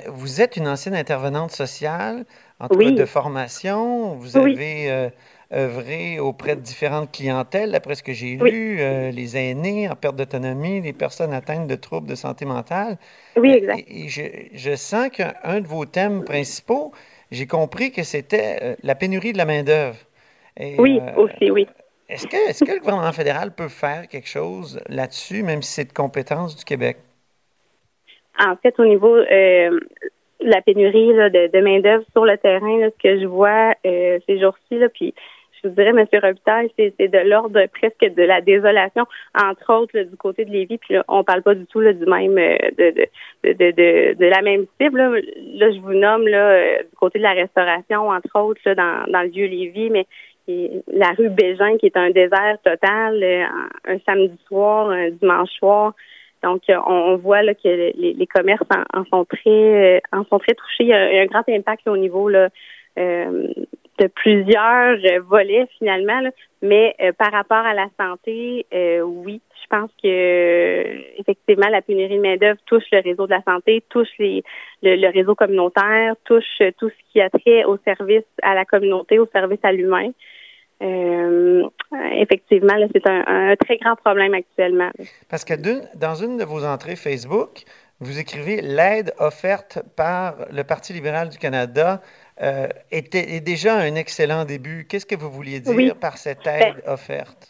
vous 0.07 0.41
êtes 0.41 0.57
une 0.57 0.69
ancienne 0.69 0.95
intervenante 0.95 1.51
sociale, 1.51 2.25
en 2.61 2.69
tout 2.69 2.79
cas 2.79 2.91
de 2.93 3.05
formation. 3.05 4.15
Vous 4.15 4.37
avez 4.37 5.11
œuvré 5.53 6.21
auprès 6.21 6.55
de 6.55 6.61
différentes 6.61 7.11
clientèles, 7.11 7.73
d'après 7.73 7.97
ce 7.97 8.03
que 8.03 8.13
j'ai 8.13 8.37
lu, 8.37 8.81
euh, 8.81 9.11
les 9.11 9.37
aînés 9.37 9.89
en 9.89 9.97
perte 9.97 10.15
d'autonomie, 10.15 10.81
les 10.81 10.93
personnes 10.93 11.33
atteintes 11.33 11.67
de 11.67 11.75
troubles 11.75 12.09
de 12.09 12.15
santé 12.15 12.45
mentale. 12.45 12.99
Oui, 13.37 13.51
exact. 13.51 13.85
Et, 13.89 14.09
je, 14.09 14.75
sens 14.77 15.09
qu'un 15.09 15.61
de 15.61 15.67
vos 15.67 15.85
thèmes 15.87 16.25
principaux, 16.25 16.93
j'ai 17.33 17.47
compris 17.47 17.91
que 17.91 18.05
c'était 18.05 18.59
euh, 18.63 18.75
la 18.83 18.95
pénurie 18.95 19.33
de 19.33 19.39
la 19.39 19.45
main-d'œuvre. 19.45 19.99
Oui, 20.79 21.01
euh, 21.01 21.23
aussi, 21.23 21.51
oui. 21.51 21.67
Est-ce 22.09 22.27
que, 22.27 22.51
est 22.51 22.65
que 22.65 22.73
le 22.73 22.79
gouvernement 22.79 23.13
fédéral 23.13 23.53
peut 23.53 23.69
faire 23.69 24.07
quelque 24.09 24.29
chose 24.29 24.81
là-dessus, 24.89 25.43
même 25.43 25.63
si 25.63 25.73
c'est 25.73 25.85
de 25.85 25.93
compétence 25.93 26.57
du 26.57 26.65
Québec? 26.65 26.99
En 28.39 28.57
fait, 28.57 28.79
au 28.79 28.85
niveau 28.85 29.17
de 29.17 29.81
la 30.41 30.63
pénurie 30.63 31.09
de, 31.09 31.61
main-d'œuvre 31.61 32.05
sur 32.13 32.25
le 32.25 32.37
terrain, 32.39 32.89
ce 32.89 33.03
que 33.03 33.21
je 33.21 33.27
vois 33.27 33.75
ces 33.85 34.41
jours-ci, 34.41 34.81
puis 34.95 35.15
je 35.63 35.69
vous 35.69 35.75
dirais, 35.75 35.91
M. 35.91 36.07
Robitaille, 36.23 36.71
c'est 36.77 37.09
de 37.09 37.29
l'ordre 37.29 37.61
presque 37.67 38.15
de 38.15 38.23
la 38.23 38.41
désolation, 38.41 39.05
entre 39.35 39.75
autres 39.75 39.99
du 39.99 40.17
côté 40.17 40.45
de 40.45 40.51
Lévis. 40.51 40.79
Puis 40.79 40.95
là, 40.95 41.05
on 41.09 41.25
parle 41.25 41.43
pas 41.43 41.55
du 41.55 41.67
tout 41.67 41.81
du 41.81 42.07
même 42.07 42.39
euh, 42.39 42.57
de, 42.79 43.07
de, 43.45 43.53
de, 43.53 44.15
de, 44.15 44.27
la 44.27 44.43
même 44.43 44.67
cible. 44.81 44.99
Là. 44.99 45.71
je 45.71 45.81
vous 45.81 45.93
nomme 45.93 46.27
là, 46.27 46.51
euh, 46.51 46.79
du 46.79 46.97
côté 46.97 47.19
de 47.19 47.25
la 47.25 47.33
restauration, 47.33 48.09
entre 48.09 48.39
autres, 48.39 48.61
là, 48.65 48.75
dans, 48.75 49.13
dans 49.13 49.23
le 49.23 49.29
vieux 49.29 49.47
Lévis, 49.47 49.91
mais 49.91 50.07
la 50.93 51.11
rue 51.11 51.29
Bégin 51.29 51.77
qui 51.79 51.87
est 51.87 51.97
un 51.97 52.11
désert 52.11 52.57
total, 52.65 53.23
euh, 53.23 53.45
un 53.87 53.99
samedi 54.07 54.37
soir, 54.49 54.91
un 54.91 55.11
dimanche 55.11 55.51
soir. 55.51 55.95
Donc, 56.43 56.63
on, 56.69 57.17
voit 57.17 57.43
là, 57.43 57.53
que 57.55 57.69
les, 57.69 58.15
les 58.15 58.27
commerces 58.27 58.67
en, 58.95 59.05
sont 59.05 59.27
très 59.27 60.01
en 60.11 60.25
sont 60.25 60.39
très 60.39 60.55
touchés. 60.55 60.85
Il 60.85 60.87
y 60.87 60.93
a, 60.95 61.23
un 61.23 61.27
grand 61.27 61.47
impact 61.47 61.87
au 61.87 61.99
niveau 61.99 62.31
là, 62.31 62.49
de 64.01 64.07
plusieurs 64.09 64.97
volets 65.29 65.69
finalement, 65.79 66.21
mais 66.63 66.97
par 67.19 67.31
rapport 67.33 67.65
à 67.65 67.75
la 67.75 67.87
santé, 67.99 68.67
oui, 69.05 69.41
je 69.63 69.77
pense 69.77 69.91
que 70.03 71.21
effectivement 71.21 71.69
la 71.69 71.83
pénurie 71.83 72.17
de 72.17 72.23
main 72.23 72.37
d'œuvre 72.37 72.61
touche 72.67 72.85
le 72.93 73.01
réseau 73.01 73.27
de 73.27 73.33
la 73.33 73.43
santé, 73.43 73.85
touche 73.89 74.09
le, 74.19 75.13
réseau 75.13 75.35
communautaire, 75.35 76.15
touche 76.25 76.63
tout 76.79 76.89
ce 76.89 77.13
qui 77.13 77.21
a 77.21 77.31
trait 77.31 77.65
au 77.65 77.79
service 77.85 78.25
à 78.43 78.55
la 78.55 78.65
communauté, 78.65 79.19
au 79.19 79.27
service 79.27 79.61
à 79.63 79.73
l'humain. 79.73 80.11
Euh, 80.83 81.63
effectivement, 82.15 82.75
c'est 82.93 83.07
un, 83.07 83.55
très 83.57 83.77
grand 83.77 83.97
problème 83.97 84.35
actuellement. 84.35 84.91
Parce 85.29 85.45
que 85.45 85.55
dans 85.97 86.15
une 86.15 86.39
de 86.39 86.45
vos 86.45 86.65
entrées 86.65 86.97
Facebook, 86.97 87.65
vous 88.01 88.19
écrivez 88.19 88.63
l'aide 88.63 89.13
offerte 89.19 89.81
par 89.95 90.37
le 90.51 90.63
Parti 90.65 90.95
libéral 90.95 91.29
du 91.29 91.37
Canada 91.37 92.01
euh, 92.43 92.69
était, 92.91 93.35
est 93.35 93.41
déjà 93.41 93.77
un 93.77 93.95
excellent 93.95 94.45
début. 94.45 94.87
Qu'est-ce 94.89 95.07
que 95.07 95.17
vous 95.17 95.31
vouliez 95.31 95.61
dire 95.61 95.97
par 95.97 96.17
cette 96.17 96.45
ben, 96.45 96.61
aide 96.61 96.83
offerte? 96.87 97.49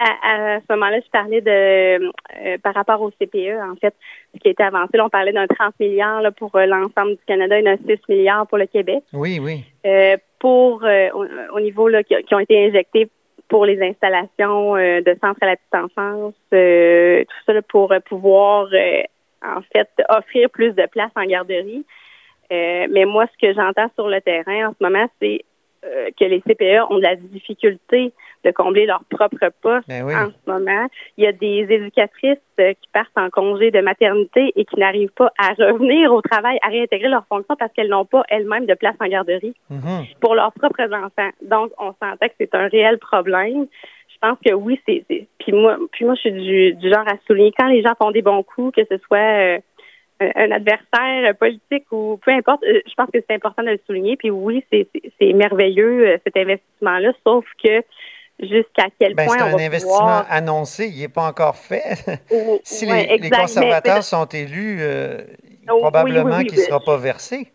À, 0.00 0.60
ce 0.60 0.72
moment-là, 0.74 1.00
je 1.04 1.10
parlais 1.10 1.40
de 1.40 1.50
euh, 1.50 2.58
par 2.62 2.72
rapport 2.72 3.02
au 3.02 3.10
CPE, 3.10 3.58
en 3.60 3.74
fait, 3.80 3.94
ce 4.32 4.38
qui 4.38 4.46
a 4.46 4.50
été 4.52 4.62
avancé. 4.62 4.96
Là, 4.96 5.06
on 5.06 5.08
parlait 5.08 5.32
d'un 5.32 5.48
30 5.48 5.74
milliards 5.80 6.22
là, 6.22 6.30
pour 6.30 6.56
l'ensemble 6.56 7.16
du 7.16 7.24
Canada 7.26 7.58
et 7.58 7.62
d'un 7.64 7.76
6 7.76 7.98
milliards 8.08 8.46
pour 8.46 8.58
le 8.58 8.66
Québec. 8.66 9.02
Oui, 9.12 9.40
oui 9.40 9.64
pour 10.38 10.84
euh, 10.84 11.08
au, 11.52 11.60
niveau 11.60 11.88
là, 11.88 12.02
qui, 12.02 12.34
ont 12.34 12.38
été 12.38 12.66
injectés 12.66 13.08
pour 13.48 13.64
les 13.64 13.80
installations 13.82 14.76
euh, 14.76 15.00
de 15.00 15.16
centres 15.20 15.42
à 15.42 15.46
la 15.46 15.56
petite 15.56 15.74
enfance, 15.74 16.34
euh, 16.52 17.24
tout 17.24 17.52
ça 17.52 17.62
pour 17.62 17.92
pouvoir 18.06 18.68
en 19.42 19.60
fait 19.72 19.88
offrir 20.08 20.50
plus 20.50 20.72
de 20.72 20.86
places 20.86 21.12
en 21.16 21.24
garderie. 21.24 21.84
Mais 22.50 23.04
moi, 23.04 23.26
ce 23.26 23.46
que 23.46 23.52
j'entends 23.54 23.90
sur 23.94 24.08
le 24.08 24.20
terrain 24.20 24.68
en 24.68 24.72
ce 24.72 24.82
moment, 24.82 25.06
c'est 25.20 25.44
que 25.82 26.24
les 26.24 26.40
CPE 26.40 26.90
ont 26.90 26.96
de 26.96 27.02
la 27.02 27.16
difficulté 27.16 28.12
de 28.44 28.50
combler 28.50 28.86
leur 28.86 29.02
propre 29.10 29.50
poste 29.60 29.88
ben 29.88 30.04
en 30.04 30.30
ce 30.30 30.50
moment. 30.50 30.86
Il 31.16 31.24
y 31.24 31.26
a 31.26 31.32
des 31.32 31.66
éducatrices 31.68 32.38
euh, 32.60 32.72
qui 32.72 32.88
partent 32.92 33.16
en 33.16 33.30
congé 33.30 33.70
de 33.70 33.80
maternité 33.80 34.52
et 34.54 34.64
qui 34.64 34.78
n'arrivent 34.78 35.12
pas 35.16 35.32
à 35.38 35.50
revenir 35.54 36.12
au 36.12 36.22
travail, 36.22 36.58
à 36.62 36.68
réintégrer 36.68 37.08
leur 37.08 37.26
fonction 37.26 37.56
parce 37.56 37.72
qu'elles 37.72 37.88
n'ont 37.88 38.04
pas 38.04 38.22
elles-mêmes 38.28 38.66
de 38.66 38.74
place 38.74 38.96
en 39.00 39.08
garderie 39.08 39.54
mm-hmm. 39.70 40.18
pour 40.20 40.34
leurs 40.34 40.52
propres 40.52 40.92
enfants. 40.92 41.30
Donc, 41.42 41.72
on 41.78 41.92
s'entend 42.00 42.28
que 42.28 42.34
c'est 42.38 42.54
un 42.54 42.68
réel 42.68 42.98
problème. 42.98 43.66
Je 44.08 44.28
pense 44.28 44.38
que 44.44 44.52
oui, 44.52 44.80
c'est. 44.86 45.04
Puis 45.38 45.52
moi, 45.52 45.76
puis 45.92 46.04
moi, 46.04 46.14
je 46.14 46.20
suis 46.20 46.32
du, 46.32 46.74
du, 46.74 46.90
genre 46.90 47.06
à 47.06 47.16
souligner 47.26 47.52
quand 47.56 47.68
les 47.68 47.82
gens 47.82 47.94
font 48.00 48.10
des 48.10 48.22
bons 48.22 48.42
coups, 48.42 48.74
que 48.74 48.82
ce 48.90 48.98
soit 49.04 49.18
euh, 49.18 49.58
un 50.20 50.50
adversaire 50.50 51.34
politique 51.38 51.86
ou 51.90 52.18
peu 52.24 52.32
importe, 52.32 52.62
euh, 52.64 52.80
je 52.86 52.94
pense 52.94 53.08
que 53.12 53.18
c'est 53.20 53.34
important 53.34 53.62
de 53.62 53.70
le 53.70 53.80
souligner. 53.86 54.16
Puis 54.16 54.30
oui, 54.30 54.64
c'est 54.70 55.32
merveilleux 55.32 56.18
cet 56.24 56.36
investissement-là, 56.36 57.12
sauf 57.24 57.44
que 57.62 57.82
jusqu'à 58.40 58.86
quel 58.98 59.14
ben, 59.14 59.26
point 59.26 59.38
c'est 59.38 59.44
un 59.44 59.66
investissement 59.66 60.22
annoncé, 60.28 60.88
il 60.88 61.00
n'est 61.00 61.08
pas 61.08 61.26
encore 61.26 61.56
fait. 61.56 62.20
si 62.64 62.86
les, 62.86 63.30
conservateurs 63.30 64.02
sont 64.02 64.26
élus, 64.26 64.78
euh, 64.80 65.18
oh, 65.70 65.78
probablement 65.78 66.40
qu'il 66.40 66.58
ne 66.58 66.64
sera 66.64 66.80
pas 66.80 66.96
versé. 66.96 67.48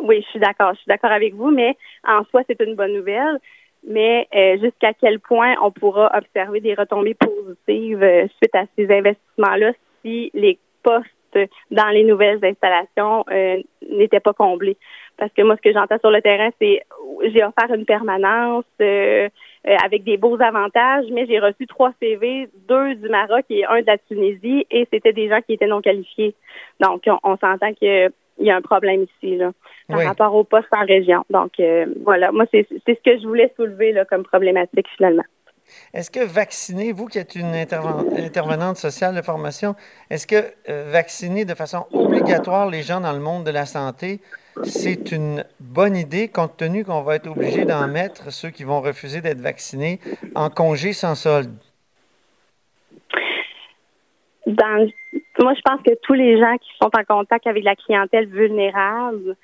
Oui, 0.00 0.22
je 0.22 0.30
suis 0.30 0.40
d'accord. 0.40 0.72
Je 0.74 0.80
suis 0.80 0.88
d'accord 0.88 1.12
avec 1.12 1.34
vous, 1.34 1.50
mais 1.50 1.76
en 2.06 2.24
soi, 2.24 2.42
c'est 2.46 2.60
une 2.60 2.74
bonne 2.74 2.92
nouvelle. 2.92 3.38
Mais 3.86 4.26
euh, 4.34 4.58
jusqu'à 4.62 4.92
quel 4.94 5.20
point 5.20 5.54
on 5.62 5.70
pourra 5.70 6.10
observer 6.16 6.60
des 6.60 6.74
retombées 6.74 7.14
positives 7.14 8.02
euh, 8.02 8.26
suite 8.38 8.54
à 8.54 8.64
ces 8.76 8.90
investissements-là 8.90 9.72
si 10.02 10.30
les 10.32 10.58
postes 10.82 11.06
dans 11.70 11.88
les 11.88 12.04
nouvelles 12.04 12.44
installations 12.44 13.24
n'étaient 13.90 14.20
pas 14.20 14.32
comblés. 14.32 14.76
Parce 15.16 15.32
que 15.32 15.42
moi, 15.42 15.56
ce 15.56 15.62
que 15.62 15.72
j'entends 15.72 15.98
sur 15.98 16.10
le 16.10 16.20
terrain, 16.20 16.50
c'est 16.60 16.82
j'ai 17.22 17.44
offert 17.44 17.72
une 17.74 17.84
permanence, 17.84 18.64
euh, 19.66 19.76
avec 19.82 20.04
des 20.04 20.18
beaux 20.18 20.40
avantages, 20.42 21.06
mais 21.10 21.26
j'ai 21.26 21.38
reçu 21.38 21.66
trois 21.66 21.92
CV, 22.00 22.48
deux 22.68 22.96
du 22.96 23.08
Maroc 23.08 23.46
et 23.48 23.64
un 23.64 23.80
de 23.80 23.86
la 23.86 23.96
Tunisie, 23.96 24.66
et 24.70 24.86
c'était 24.92 25.14
des 25.14 25.28
gens 25.28 25.40
qui 25.40 25.54
étaient 25.54 25.66
non 25.66 25.80
qualifiés. 25.80 26.34
Donc, 26.80 27.04
on, 27.22 27.36
s'entend 27.38 27.72
qu'il 27.72 28.10
y 28.40 28.50
a 28.50 28.56
un 28.56 28.60
problème 28.60 29.04
ici, 29.04 29.36
là, 29.36 29.52
par 29.88 30.04
rapport 30.04 30.34
au 30.34 30.44
poste 30.44 30.68
en 30.76 30.84
région. 30.84 31.24
Donc, 31.30 31.52
euh, 31.60 31.86
voilà, 32.02 32.30
moi, 32.30 32.44
c'est 32.50 32.66
ce 32.70 32.92
que 32.92 33.18
je 33.18 33.26
voulais 33.26 33.52
soulever 33.56 33.92
là, 33.92 34.04
comme 34.04 34.24
problématique, 34.24 34.86
finalement. 34.96 35.24
Est-ce 35.92 36.10
que 36.10 36.24
vacciner, 36.24 36.92
vous 36.92 37.06
qui 37.06 37.18
êtes 37.18 37.34
une 37.34 37.54
intervenante 37.54 38.76
sociale 38.76 39.14
de 39.14 39.22
formation, 39.22 39.74
est-ce 40.10 40.26
que 40.26 40.44
euh, 40.68 40.90
vacciner 40.90 41.44
de 41.44 41.54
façon 41.54 41.86
obligatoire 41.92 42.68
les 42.68 42.82
gens 42.82 43.00
dans 43.00 43.12
le 43.12 43.20
monde 43.20 43.44
de 43.44 43.50
la 43.50 43.66
santé, 43.66 44.20
c'est 44.62 45.12
une 45.12 45.44
bonne 45.60 45.96
idée 45.96 46.28
compte 46.28 46.56
tenu 46.56 46.84
qu'on 46.84 47.02
va 47.02 47.16
être 47.16 47.28
obligé 47.28 47.64
d'en 47.64 47.88
mettre 47.88 48.32
ceux 48.32 48.50
qui 48.50 48.64
vont 48.64 48.80
refuser 48.80 49.20
d'être 49.20 49.40
vaccinés 49.40 50.00
en 50.34 50.50
congé 50.50 50.92
sans 50.92 51.14
solde? 51.14 51.54
moi, 55.44 55.54
je 55.54 55.60
pense 55.62 55.82
que 55.82 55.94
tous 56.02 56.14
les 56.14 56.38
gens 56.38 56.56
qui 56.58 56.70
sont 56.80 56.90
en 56.96 57.04
contact 57.04 57.46
avec 57.46 57.64
la 57.64 57.76
clientèle 57.76 58.26
vulnérable, 58.26 59.36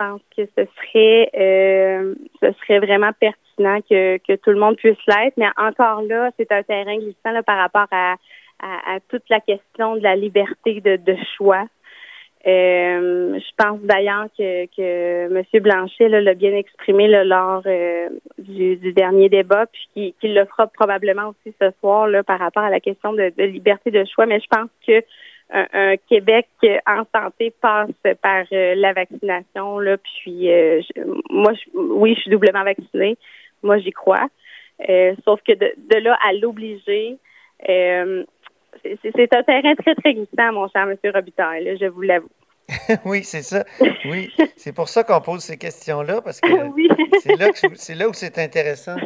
pense 0.00 0.20
que 0.34 0.42
ce 0.56 0.64
serait, 0.76 1.30
euh, 1.38 2.14
ce 2.40 2.52
serait 2.60 2.78
vraiment 2.78 3.12
pertinent 3.12 3.80
que, 3.88 4.36
tout 4.36 4.50
le 4.50 4.58
monde 4.58 4.76
puisse 4.76 4.98
l'être. 5.06 5.36
Mais 5.36 5.48
encore 5.56 6.02
là, 6.02 6.30
c'est 6.38 6.50
un 6.50 6.62
terrain 6.62 6.96
glissant 6.96 7.42
par 7.44 7.58
rapport 7.58 7.88
à, 7.90 8.16
toute 9.08 9.22
la 9.30 9.40
question 9.40 9.96
de 9.96 10.02
la 10.02 10.16
liberté 10.16 10.80
de 10.80 11.16
choix. 11.36 11.66
Euh, 12.46 13.38
je 13.38 13.50
pense 13.58 13.80
d'ailleurs 13.82 14.28
que, 14.36 14.64
que 14.74 15.26
M. 15.26 15.62
Blanchet 15.62 16.08
l'a 16.08 16.32
bien 16.32 16.54
exprimé 16.54 17.06
lors 17.24 17.62
euh, 17.66 18.08
du, 18.38 18.92
dernier 18.94 19.28
débat, 19.28 19.66
puis 19.66 20.14
qu'il 20.20 20.34
le 20.34 20.46
fera 20.46 20.66
probablement 20.66 21.28
aussi 21.28 21.54
ce 21.60 21.70
soir 21.80 22.06
là, 22.06 22.22
par 22.22 22.38
rapport 22.38 22.62
à 22.62 22.70
la 22.70 22.80
question 22.80 23.12
de, 23.12 23.30
liberté 23.36 23.90
de 23.90 24.04
choix. 24.06 24.24
Mais 24.24 24.40
je 24.40 24.46
pense 24.46 24.70
que 24.86 25.04
un, 25.52 25.96
Québec 26.08 26.46
en 26.86 27.02
santé 27.14 27.52
passe 27.60 27.90
par 28.22 28.44
euh, 28.52 28.74
la 28.76 28.92
vaccination. 28.92 29.78
Là, 29.78 29.96
puis 29.98 30.48
moi, 31.30 31.52
oui, 31.74 32.14
je 32.14 32.20
suis 32.22 32.30
doublement 32.30 32.64
vaccinée. 32.64 33.16
Moi, 33.62 33.78
j'y 33.78 33.92
crois. 33.92 34.28
sauf 35.24 35.40
que 35.46 35.52
de, 35.52 35.72
de 35.76 35.96
là 35.98 36.18
à 36.26 36.32
l'obliger, 36.32 37.18
c'est 37.64 39.34
un 39.34 39.42
terrain 39.42 39.74
très, 39.74 39.94
très 39.94 40.14
glissant, 40.14 40.52
mon 40.52 40.68
cher 40.68 40.88
M. 40.88 40.96
Robitaille, 41.12 41.76
je 41.80 41.86
vous 41.86 42.02
l'avoue. 42.02 42.30
oui, 43.04 43.24
c'est 43.24 43.42
ça. 43.42 43.64
Oui, 44.04 44.32
c'est 44.56 44.72
pour 44.74 44.88
ça 44.88 45.04
qu'on 45.04 45.20
pose 45.20 45.42
ces 45.42 45.56
questions-là, 45.56 46.20
parce 46.22 46.40
que 46.40 46.48
c'est 47.20 47.94
là, 47.94 48.08
où 48.08 48.12
c'est 48.12 48.38
intéressant. 48.38 48.96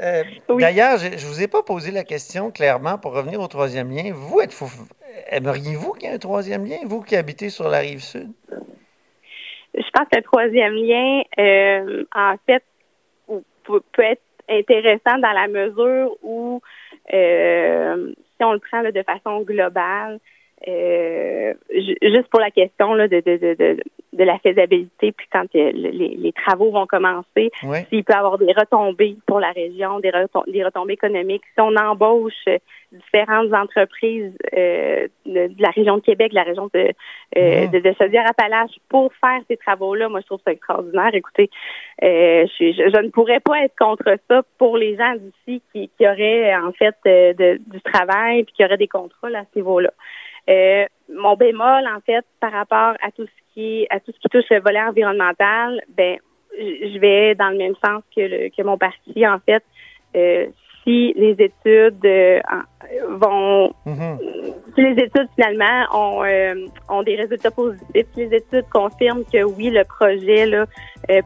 Euh, 0.00 0.22
d'ailleurs, 0.58 0.98
je 0.98 1.08
ne 1.08 1.30
vous 1.30 1.42
ai 1.42 1.48
pas 1.48 1.62
posé 1.62 1.90
la 1.90 2.04
question 2.04 2.50
clairement 2.50 2.96
pour 2.98 3.12
revenir 3.12 3.40
au 3.40 3.48
troisième 3.48 3.90
lien. 3.90 4.10
Vous, 4.12 4.40
êtes, 4.40 4.54
aimeriez-vous 5.28 5.92
qu'il 5.92 6.08
y 6.08 6.12
ait 6.12 6.14
un 6.14 6.18
troisième 6.18 6.64
lien, 6.64 6.78
vous 6.84 7.02
qui 7.02 7.16
habitez 7.16 7.50
sur 7.50 7.68
la 7.68 7.78
rive 7.80 8.00
sud? 8.00 8.30
Je 9.74 9.90
pense 9.92 10.08
que 10.10 10.16
le 10.16 10.22
troisième 10.22 10.74
lien, 10.74 11.22
euh, 11.38 12.04
en 12.14 12.34
fait, 12.46 12.64
peut 13.92 14.02
être 14.02 14.22
intéressant 14.48 15.18
dans 15.18 15.32
la 15.32 15.48
mesure 15.48 16.16
où 16.22 16.60
euh, 17.12 18.12
si 18.36 18.44
on 18.44 18.52
le 18.52 18.58
prend 18.58 18.82
de 18.82 19.02
façon 19.02 19.42
globale, 19.42 20.18
euh, 20.68 21.54
juste 22.02 22.28
pour 22.30 22.40
la 22.40 22.50
question 22.50 22.94
là, 22.94 23.08
de, 23.08 23.20
de, 23.20 23.36
de, 23.36 23.82
de, 24.12 24.24
la 24.24 24.38
faisabilité, 24.38 25.12
puis 25.12 25.26
quand 25.32 25.46
euh, 25.54 25.70
les, 25.72 25.90
les, 25.90 26.32
travaux 26.32 26.70
vont 26.70 26.86
commencer, 26.86 27.50
s'il 27.88 28.04
peut 28.04 28.12
y 28.12 28.16
avoir 28.16 28.36
des 28.36 28.52
retombées 28.52 29.16
pour 29.26 29.40
la 29.40 29.52
région, 29.52 30.00
des, 30.00 30.12
des 30.48 30.64
retombées 30.64 30.94
économiques, 30.94 31.42
si 31.54 31.60
on 31.60 31.74
embauche 31.76 32.44
différentes 32.92 33.52
entreprises 33.52 34.32
euh, 34.56 35.06
de, 35.26 35.50
la 35.58 35.70
région 35.70 35.96
de 35.96 36.02
Québec, 36.02 36.30
de 36.30 36.34
la 36.34 36.42
région 36.42 36.68
de, 36.74 36.90
euh, 37.36 37.66
mmh. 37.66 37.70
de, 37.70 37.78
de 37.78 37.94
Chaudière-Appalaches 37.96 38.78
pour 38.88 39.12
faire 39.20 39.40
ces 39.48 39.56
travaux-là, 39.56 40.08
moi 40.08 40.20
je 40.20 40.26
trouve 40.26 40.40
ça 40.44 40.52
extraordinaire. 40.52 41.14
Écoutez, 41.14 41.50
euh, 42.02 42.46
je, 42.58 42.72
je, 42.72 43.00
ne 43.00 43.10
pourrais 43.10 43.40
pas 43.40 43.64
être 43.64 43.74
contre 43.78 44.16
ça 44.28 44.42
pour 44.58 44.76
les 44.76 44.96
gens 44.96 45.14
d'ici 45.14 45.62
qui, 45.72 45.90
qui 45.96 46.06
auraient 46.06 46.54
en 46.56 46.72
fait 46.72 46.96
de, 47.04 47.60
du 47.66 47.80
travail 47.80 48.44
puis 48.44 48.54
qui 48.54 48.64
auraient 48.64 48.76
des 48.76 48.88
contrôles 48.88 49.36
à 49.36 49.44
ce 49.52 49.58
niveau-là. 49.58 49.92
Euh, 50.48 50.84
mon 51.08 51.34
bémol, 51.36 51.86
en 51.86 52.00
fait, 52.04 52.24
par 52.40 52.52
rapport 52.52 52.94
à 53.02 53.10
tout 53.14 53.26
ce 53.26 53.54
qui 53.54 53.86
à 53.90 54.00
tout 54.00 54.12
ce 54.12 54.18
qui 54.20 54.28
touche 54.28 54.48
le 54.50 54.60
volet 54.60 54.82
environnemental, 54.82 55.80
ben 55.88 56.18
je 56.58 56.98
vais 56.98 57.34
dans 57.34 57.50
le 57.50 57.58
même 57.58 57.74
sens 57.84 58.02
que, 58.14 58.20
le, 58.20 58.48
que 58.50 58.62
mon 58.62 58.78
parti, 58.78 59.26
en 59.26 59.38
fait. 59.40 59.62
Euh, 60.16 60.46
si 60.82 61.12
les 61.14 61.32
études 61.32 62.04
euh, 62.04 62.40
vont, 63.10 63.70
mm-hmm. 63.86 64.18
si 64.74 64.80
les 64.80 65.04
études 65.04 65.28
finalement 65.34 65.84
ont, 65.92 66.24
ont 66.88 67.02
des 67.02 67.16
résultats 67.16 67.50
positifs, 67.50 68.06
si 68.14 68.26
les 68.26 68.36
études 68.38 68.64
confirment 68.72 69.24
que 69.30 69.44
oui, 69.44 69.68
le 69.68 69.84
projet 69.84 70.46
là 70.46 70.64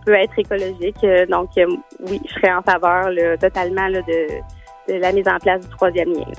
peut 0.04 0.14
être 0.14 0.37
écologique, 0.37 1.06
donc 1.28 1.50
oui, 1.56 2.21
je 2.26 2.35
serais 2.35 2.52
en 2.52 2.62
faveur 2.62 3.06
totalement 3.38 3.88
de, 3.88 4.92
de 4.92 4.99
la 4.99 5.12
mise 5.12 5.28
en 5.28 5.38
place 5.38 5.61
du 5.61 5.68
troisième 5.76 6.12
lien. 6.12 6.33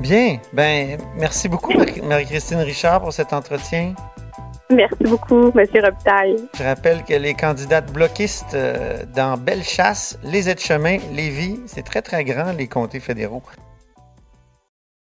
Bien. 0.00 0.38
Ben, 0.52 0.98
merci 1.16 1.48
beaucoup, 1.48 1.72
Marie-Christine 2.02 2.58
Richard, 2.58 3.00
pour 3.00 3.12
cet 3.12 3.32
entretien. 3.32 3.94
Merci 4.68 5.04
beaucoup, 5.04 5.52
M. 5.56 5.66
Robitaille. 5.74 6.36
Je 6.58 6.64
rappelle 6.64 7.04
que 7.04 7.14
les 7.14 7.34
candidates 7.34 7.92
bloquistes 7.92 8.54
euh, 8.54 9.04
dans 9.14 9.36
Bellechasse, 9.36 10.18
les 10.24 10.48
Aides-Chemins, 10.48 10.98
Lévis, 11.12 11.60
c'est 11.66 11.84
très, 11.84 12.02
très 12.02 12.24
grand, 12.24 12.52
les 12.52 12.66
comtés 12.66 12.98
fédéraux. 12.98 13.42